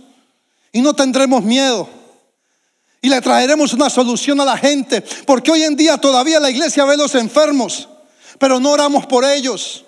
[0.73, 2.00] Y no tendremos miedo
[3.03, 5.03] y le traeremos una solución a la gente.
[5.27, 7.89] Porque hoy en día todavía la iglesia ve los enfermos,
[8.39, 9.85] pero no oramos por ellos.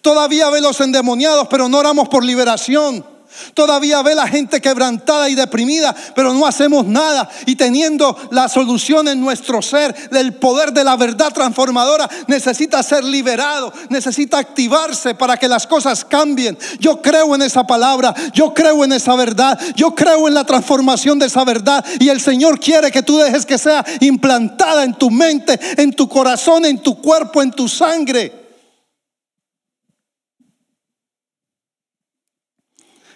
[0.00, 3.13] Todavía ve los endemoniados, pero no oramos por liberación.
[3.54, 7.28] Todavía ve la gente quebrantada y deprimida, pero no hacemos nada.
[7.46, 13.04] Y teniendo la solución en nuestro ser, el poder de la verdad transformadora, necesita ser
[13.04, 16.58] liberado, necesita activarse para que las cosas cambien.
[16.78, 21.18] Yo creo en esa palabra, yo creo en esa verdad, yo creo en la transformación
[21.18, 21.84] de esa verdad.
[22.00, 26.08] Y el Señor quiere que tú dejes que sea implantada en tu mente, en tu
[26.08, 28.43] corazón, en tu cuerpo, en tu sangre.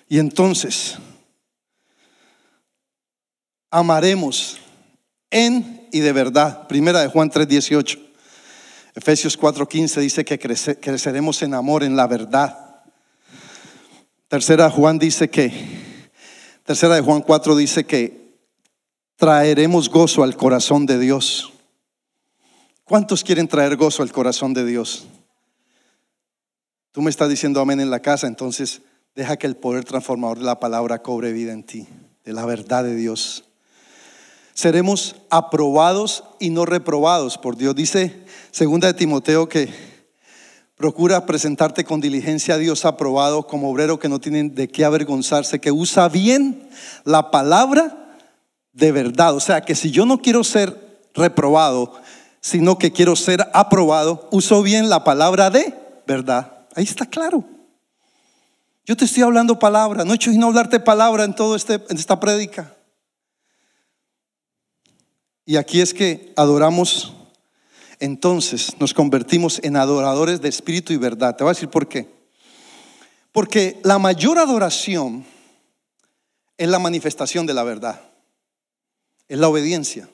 [0.08, 0.96] Y entonces
[3.70, 4.58] amaremos
[5.30, 6.66] en y de verdad.
[6.66, 7.98] Primera de Juan 3:18.
[8.94, 12.82] Efesios 4:15 dice que creceremos en amor, en la verdad.
[14.28, 15.88] Tercera Juan dice que
[16.68, 18.36] Tercera de Juan 4 dice que
[19.16, 21.50] traeremos gozo al corazón de Dios.
[22.84, 25.06] ¿Cuántos quieren traer gozo al corazón de Dios?
[26.92, 28.82] Tú me estás diciendo amén en la casa, entonces
[29.18, 31.88] Deja que el poder transformador de la palabra cobre vida en ti,
[32.24, 33.42] de la verdad de Dios.
[34.54, 37.74] Seremos aprobados y no reprobados por Dios.
[37.74, 39.70] Dice segunda de Timoteo que
[40.76, 45.58] procura presentarte con diligencia a Dios aprobado como obrero que no tiene de qué avergonzarse,
[45.58, 46.68] que usa bien
[47.02, 48.14] la palabra
[48.72, 49.34] de verdad.
[49.34, 51.92] O sea, que si yo no quiero ser reprobado,
[52.40, 55.74] sino que quiero ser aprobado, uso bien la palabra de
[56.06, 56.68] verdad.
[56.76, 57.57] Ahí está claro.
[58.88, 62.18] Yo te estoy hablando palabra, no he hecho sino hablarte palabra en toda este, esta
[62.18, 62.74] prédica.
[65.44, 67.12] Y aquí es que adoramos,
[68.00, 71.36] entonces nos convertimos en adoradores de espíritu y verdad.
[71.36, 72.08] Te voy a decir por qué.
[73.30, 75.26] Porque la mayor adoración
[76.56, 78.00] es la manifestación de la verdad,
[79.28, 80.08] es la obediencia.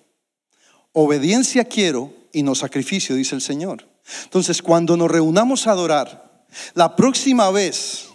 [0.90, 3.86] Obediencia quiero y no sacrificio, dice el Señor.
[4.24, 8.08] Entonces, cuando nos reunamos a adorar, la próxima vez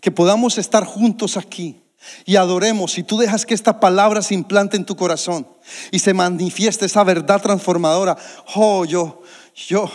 [0.00, 1.82] que podamos estar juntos aquí
[2.24, 5.46] y adoremos y tú dejas que esta palabra se implante en tu corazón
[5.90, 8.16] y se manifieste esa verdad transformadora.
[8.54, 9.22] Oh, yo,
[9.68, 9.90] yo,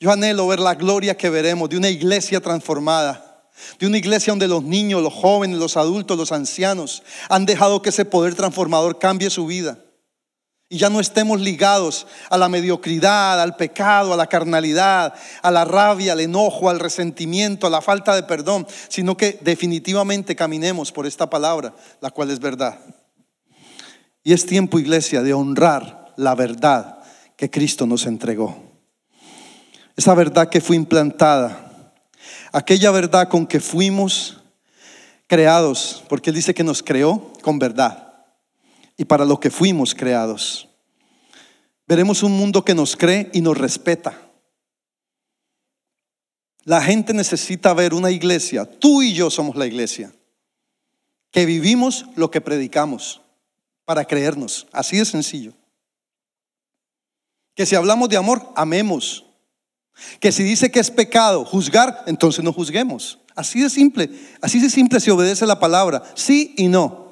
[0.00, 3.30] yo anhelo ver la gloria que veremos de una iglesia transformada.
[3.78, 7.90] De una iglesia donde los niños, los jóvenes, los adultos, los ancianos han dejado que
[7.90, 9.78] ese poder transformador cambie su vida
[10.68, 15.64] y ya no estemos ligados a la mediocridad, al pecado, a la carnalidad, a la
[15.64, 21.06] rabia, al enojo, al resentimiento, a la falta de perdón, sino que definitivamente caminemos por
[21.06, 22.78] esta palabra, la cual es verdad.
[24.22, 26.98] Y es tiempo, iglesia, de honrar la verdad
[27.36, 28.56] que Cristo nos entregó.
[29.96, 31.92] Esa verdad que fue implantada,
[32.52, 34.40] aquella verdad con que fuimos
[35.26, 38.03] creados, porque Él dice que nos creó con verdad
[38.96, 40.68] y para lo que fuimos creados.
[41.86, 44.20] Veremos un mundo que nos cree y nos respeta.
[46.64, 50.12] La gente necesita ver una iglesia, tú y yo somos la iglesia,
[51.30, 53.20] que vivimos lo que predicamos
[53.84, 55.52] para creernos, así de sencillo.
[57.54, 59.26] Que si hablamos de amor, amemos.
[60.20, 63.18] Que si dice que es pecado juzgar, entonces no juzguemos.
[63.36, 67.03] Así de simple, así de simple se obedece la palabra, sí y no.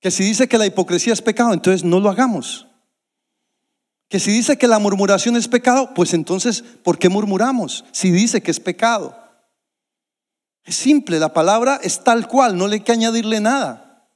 [0.00, 2.66] Que si dice que la hipocresía es pecado, entonces no lo hagamos.
[4.08, 7.84] Que si dice que la murmuración es pecado, pues entonces, ¿por qué murmuramos?
[7.92, 9.16] Si dice que es pecado.
[10.64, 14.08] Es simple, la palabra es tal cual, no le hay que añadirle nada.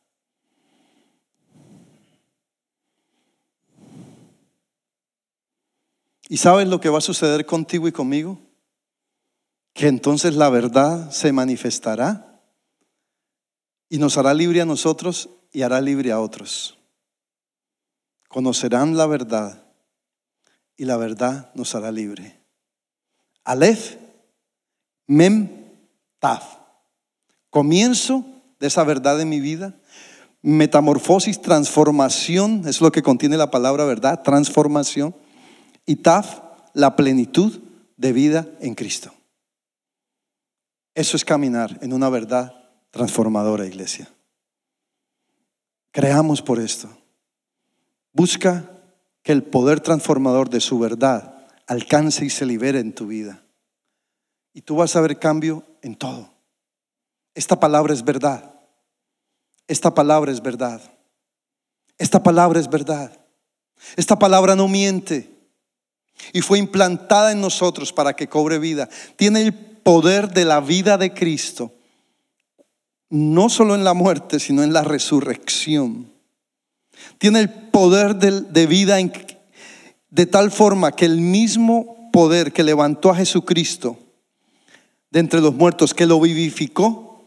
[6.29, 8.41] ¿Y sabes lo que va a suceder contigo y conmigo?
[9.75, 12.34] Que entonces la verdad se manifestará
[13.95, 16.77] y nos hará libre a nosotros y hará libre a otros.
[18.27, 19.63] Conocerán la verdad
[20.77, 22.41] y la verdad nos hará libre.
[23.45, 23.95] Aleph,
[25.07, 25.49] Mem,
[26.19, 26.57] Taf.
[27.51, 28.27] Comienzo
[28.59, 29.77] de esa verdad en mi vida.
[30.43, 35.15] Metamorfosis, transformación, es lo que contiene la palabra verdad, transformación.
[35.87, 36.41] Y Taf,
[36.73, 37.61] la plenitud
[37.97, 39.15] de vida en Cristo.
[40.97, 42.64] Eso es caminar en una verdad
[42.95, 44.09] transformadora, iglesia.
[45.91, 46.89] Creamos por esto.
[48.13, 48.71] Busca
[49.25, 53.43] que el poder transformador de su verdad alcance y se libere en tu vida.
[54.53, 56.31] Y tú vas a ver cambio en todo.
[57.35, 58.55] Esta palabra es verdad.
[59.67, 60.81] Esta palabra es verdad.
[61.99, 63.27] Esta palabra es verdad.
[63.97, 65.37] Esta palabra no miente.
[66.33, 68.89] Y fue implantada en nosotros para que cobre vida.
[69.17, 71.73] Tiene el poder de la vida de Cristo
[73.15, 76.11] no solo en la muerte, sino en la resurrección.
[77.19, 78.97] Tiene el poder de, vida
[80.11, 83.97] de tal forma que el mismo poder que levantó a Jesucristo
[85.13, 87.23] de entre los muertos, que lo vivificó,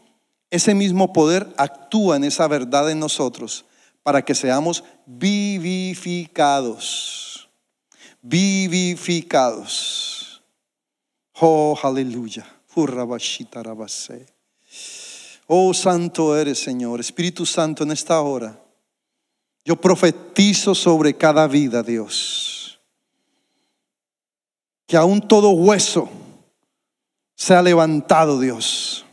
[0.50, 3.64] ese mismo poder actúa en esa verdad en nosotros
[4.02, 7.48] para que seamos vivificados.
[8.20, 10.42] Vivificados.
[11.40, 12.44] Oh, aleluya.
[15.50, 17.00] Oh, santo eres, Señor.
[17.00, 18.60] Espíritu Santo, en esta hora,
[19.64, 22.78] yo profetizo sobre cada vida, Dios.
[24.86, 26.10] Que aún todo hueso
[27.34, 29.06] sea levantado, Dios.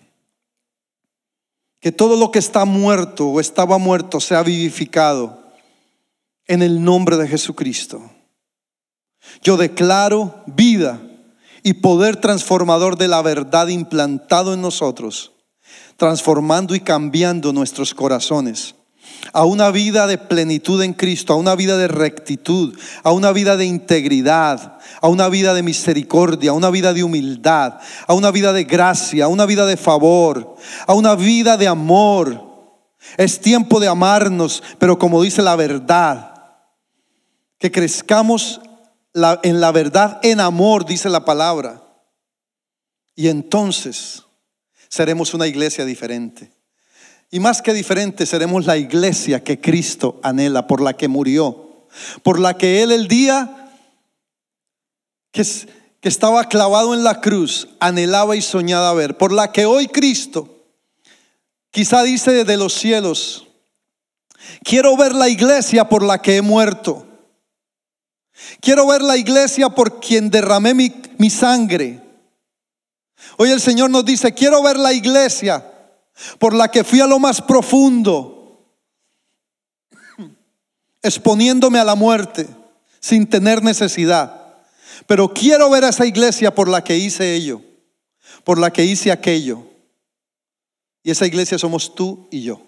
[1.79, 5.41] Que todo lo que está muerto o estaba muerto sea vivificado
[6.47, 8.01] en el nombre de Jesucristo.
[9.41, 11.01] Yo declaro vida
[11.63, 15.31] y poder transformador de la verdad implantado en nosotros
[15.98, 18.76] transformando y cambiando nuestros corazones
[19.34, 23.58] a una vida de plenitud en Cristo, a una vida de rectitud, a una vida
[23.58, 28.54] de integridad, a una vida de misericordia, a una vida de humildad, a una vida
[28.54, 30.56] de gracia, a una vida de favor,
[30.88, 32.43] a una vida de amor.
[33.18, 36.34] Es tiempo de amarnos, pero como dice la verdad,
[37.60, 38.62] que crezcamos
[39.43, 41.82] en la verdad, en amor, dice la palabra.
[43.16, 44.24] Y entonces
[44.89, 46.51] seremos una iglesia diferente.
[47.31, 51.88] Y más que diferente, seremos la iglesia que Cristo anhela, por la que murió,
[52.23, 53.71] por la que Él el día
[55.31, 55.45] que,
[56.01, 60.47] estaba clavado en la cruz anhelaba y soñaba ver, por la que hoy Cristo
[61.71, 63.47] quizá dice desde los cielos,
[64.63, 67.07] quiero ver la iglesia por la que he muerto.
[68.61, 72.05] Quiero ver la iglesia por quien derramé mi sangre.
[73.38, 75.72] Hoy el Señor nos dice, quiero ver la iglesia
[76.39, 78.70] por la que fui a lo más profundo,
[81.01, 82.47] exponiéndome a la muerte
[82.99, 84.55] sin tener necesidad.
[85.07, 87.61] Pero quiero ver a esa iglesia por la que hice ello,
[88.43, 89.63] por la que hice aquello.
[91.03, 92.61] Y esa iglesia somos tú y yo.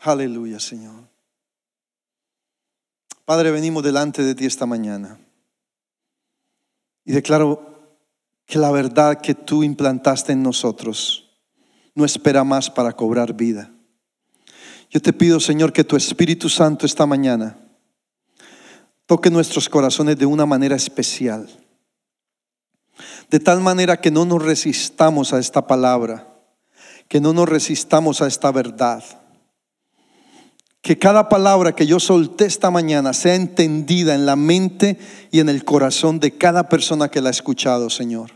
[0.00, 1.08] Aleluya, Señor.
[3.24, 5.18] Padre, venimos delante de ti esta mañana.
[7.08, 7.88] Y declaro
[8.44, 11.30] que la verdad que tú implantaste en nosotros
[11.94, 13.72] no espera más para cobrar vida.
[14.90, 17.56] Yo te pido, Señor, que tu Espíritu Santo esta mañana
[19.06, 21.48] toque nuestros corazones de una manera especial.
[23.30, 26.28] De tal manera que no nos resistamos a esta palabra,
[27.08, 29.02] que no nos resistamos a esta verdad.
[30.88, 34.98] Que cada palabra que yo solté esta mañana sea entendida en la mente
[35.30, 38.30] y en el corazón de cada persona que la ha escuchado, Señor.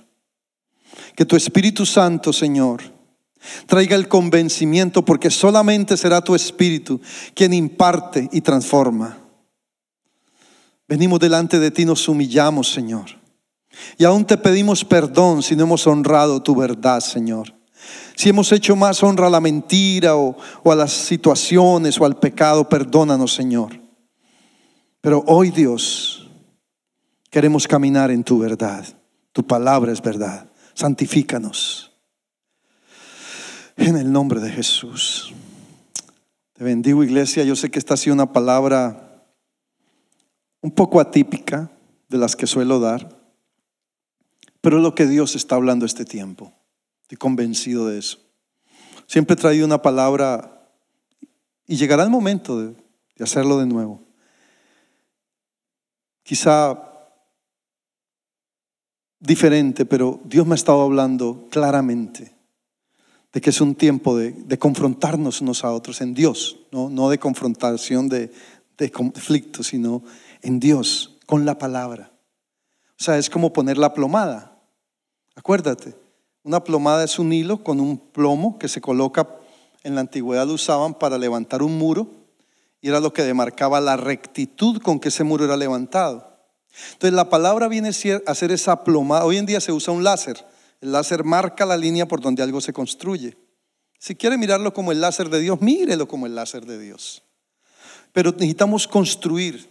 [1.17, 2.83] Que tu Espíritu Santo, Señor,
[3.65, 7.01] traiga el convencimiento porque solamente será tu Espíritu
[7.33, 9.17] quien imparte y transforma.
[10.87, 13.07] Venimos delante de ti, nos humillamos, Señor.
[13.97, 17.62] Y aún te pedimos perdón si no hemos honrado tu verdad, Señor.
[18.15, 22.69] Si hemos hecho más honra a la mentira o, a las situaciones o al pecado,
[22.69, 23.81] perdónanos, Señor.
[25.01, 26.31] Pero hoy, Dios,
[27.31, 28.85] queremos caminar en tu verdad.
[29.33, 31.93] Tu palabra es verdad santifícanos.
[33.77, 35.33] En el nombre de Jesús.
[36.53, 39.25] Te bendigo iglesia, yo sé que esta ha sido una palabra
[40.61, 41.71] un poco atípica
[42.09, 43.19] de las que suelo dar,
[44.61, 46.53] pero es lo que Dios está hablando este tiempo.
[47.03, 48.19] Estoy convencido de eso.
[49.07, 50.71] Siempre he traído una palabra
[51.67, 52.75] y llegará el momento de,
[53.21, 54.03] hacerlo de nuevo.
[56.23, 56.79] Quizá
[59.21, 62.35] diferente, pero Dios me ha estado hablando claramente
[63.33, 67.09] de que es un tiempo de, de confrontarnos unos a otros en Dios, no, no
[67.09, 68.33] de confrontación de,
[68.77, 70.03] de conflicto, sino
[70.43, 72.13] en Dios, con la palabra.
[72.99, 74.61] O sea, es como poner la plomada.
[75.35, 75.95] Acuérdate,
[76.45, 79.29] una plomada es un hilo con un plomo que se coloca,
[79.85, 82.09] en la antigüedad lo usaban para levantar un muro
[82.81, 86.33] y era lo que demarcaba la rectitud con que ese muro era levantado.
[86.93, 89.25] Entonces la palabra viene a ser esa plomada.
[89.25, 90.45] Hoy en día se usa un láser.
[90.81, 93.37] El láser marca la línea por donde algo se construye.
[93.99, 97.23] Si quiere mirarlo como el láser de Dios, mírelo como el láser de Dios.
[98.13, 99.71] Pero necesitamos construir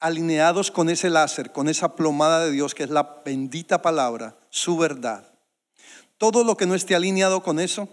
[0.00, 4.76] alineados con ese láser, con esa plomada de Dios que es la bendita palabra, su
[4.76, 5.35] verdad.
[6.18, 7.88] Todo lo que no esté alineado con eso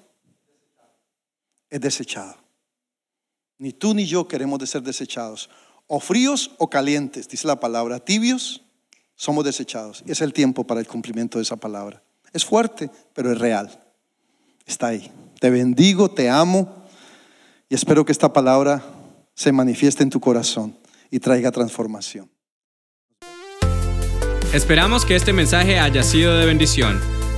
[1.69, 2.35] es desechado.
[3.57, 5.49] Ni tú ni yo queremos de ser desechados.
[5.87, 7.99] O fríos o calientes, dice la palabra.
[7.99, 8.63] Tibios,
[9.15, 10.03] somos desechados.
[10.07, 12.01] Es el tiempo para el cumplimiento de esa palabra.
[12.31, 13.83] Es fuerte, pero es real.
[14.65, 15.11] Está ahí.
[15.39, 16.83] Te bendigo, te amo
[17.69, 18.83] y espero que esta palabra
[19.35, 20.77] se manifieste en tu corazón
[21.11, 22.29] y traiga transformación.
[24.53, 27.22] Esperamos que este mensaje haya sido de bendición.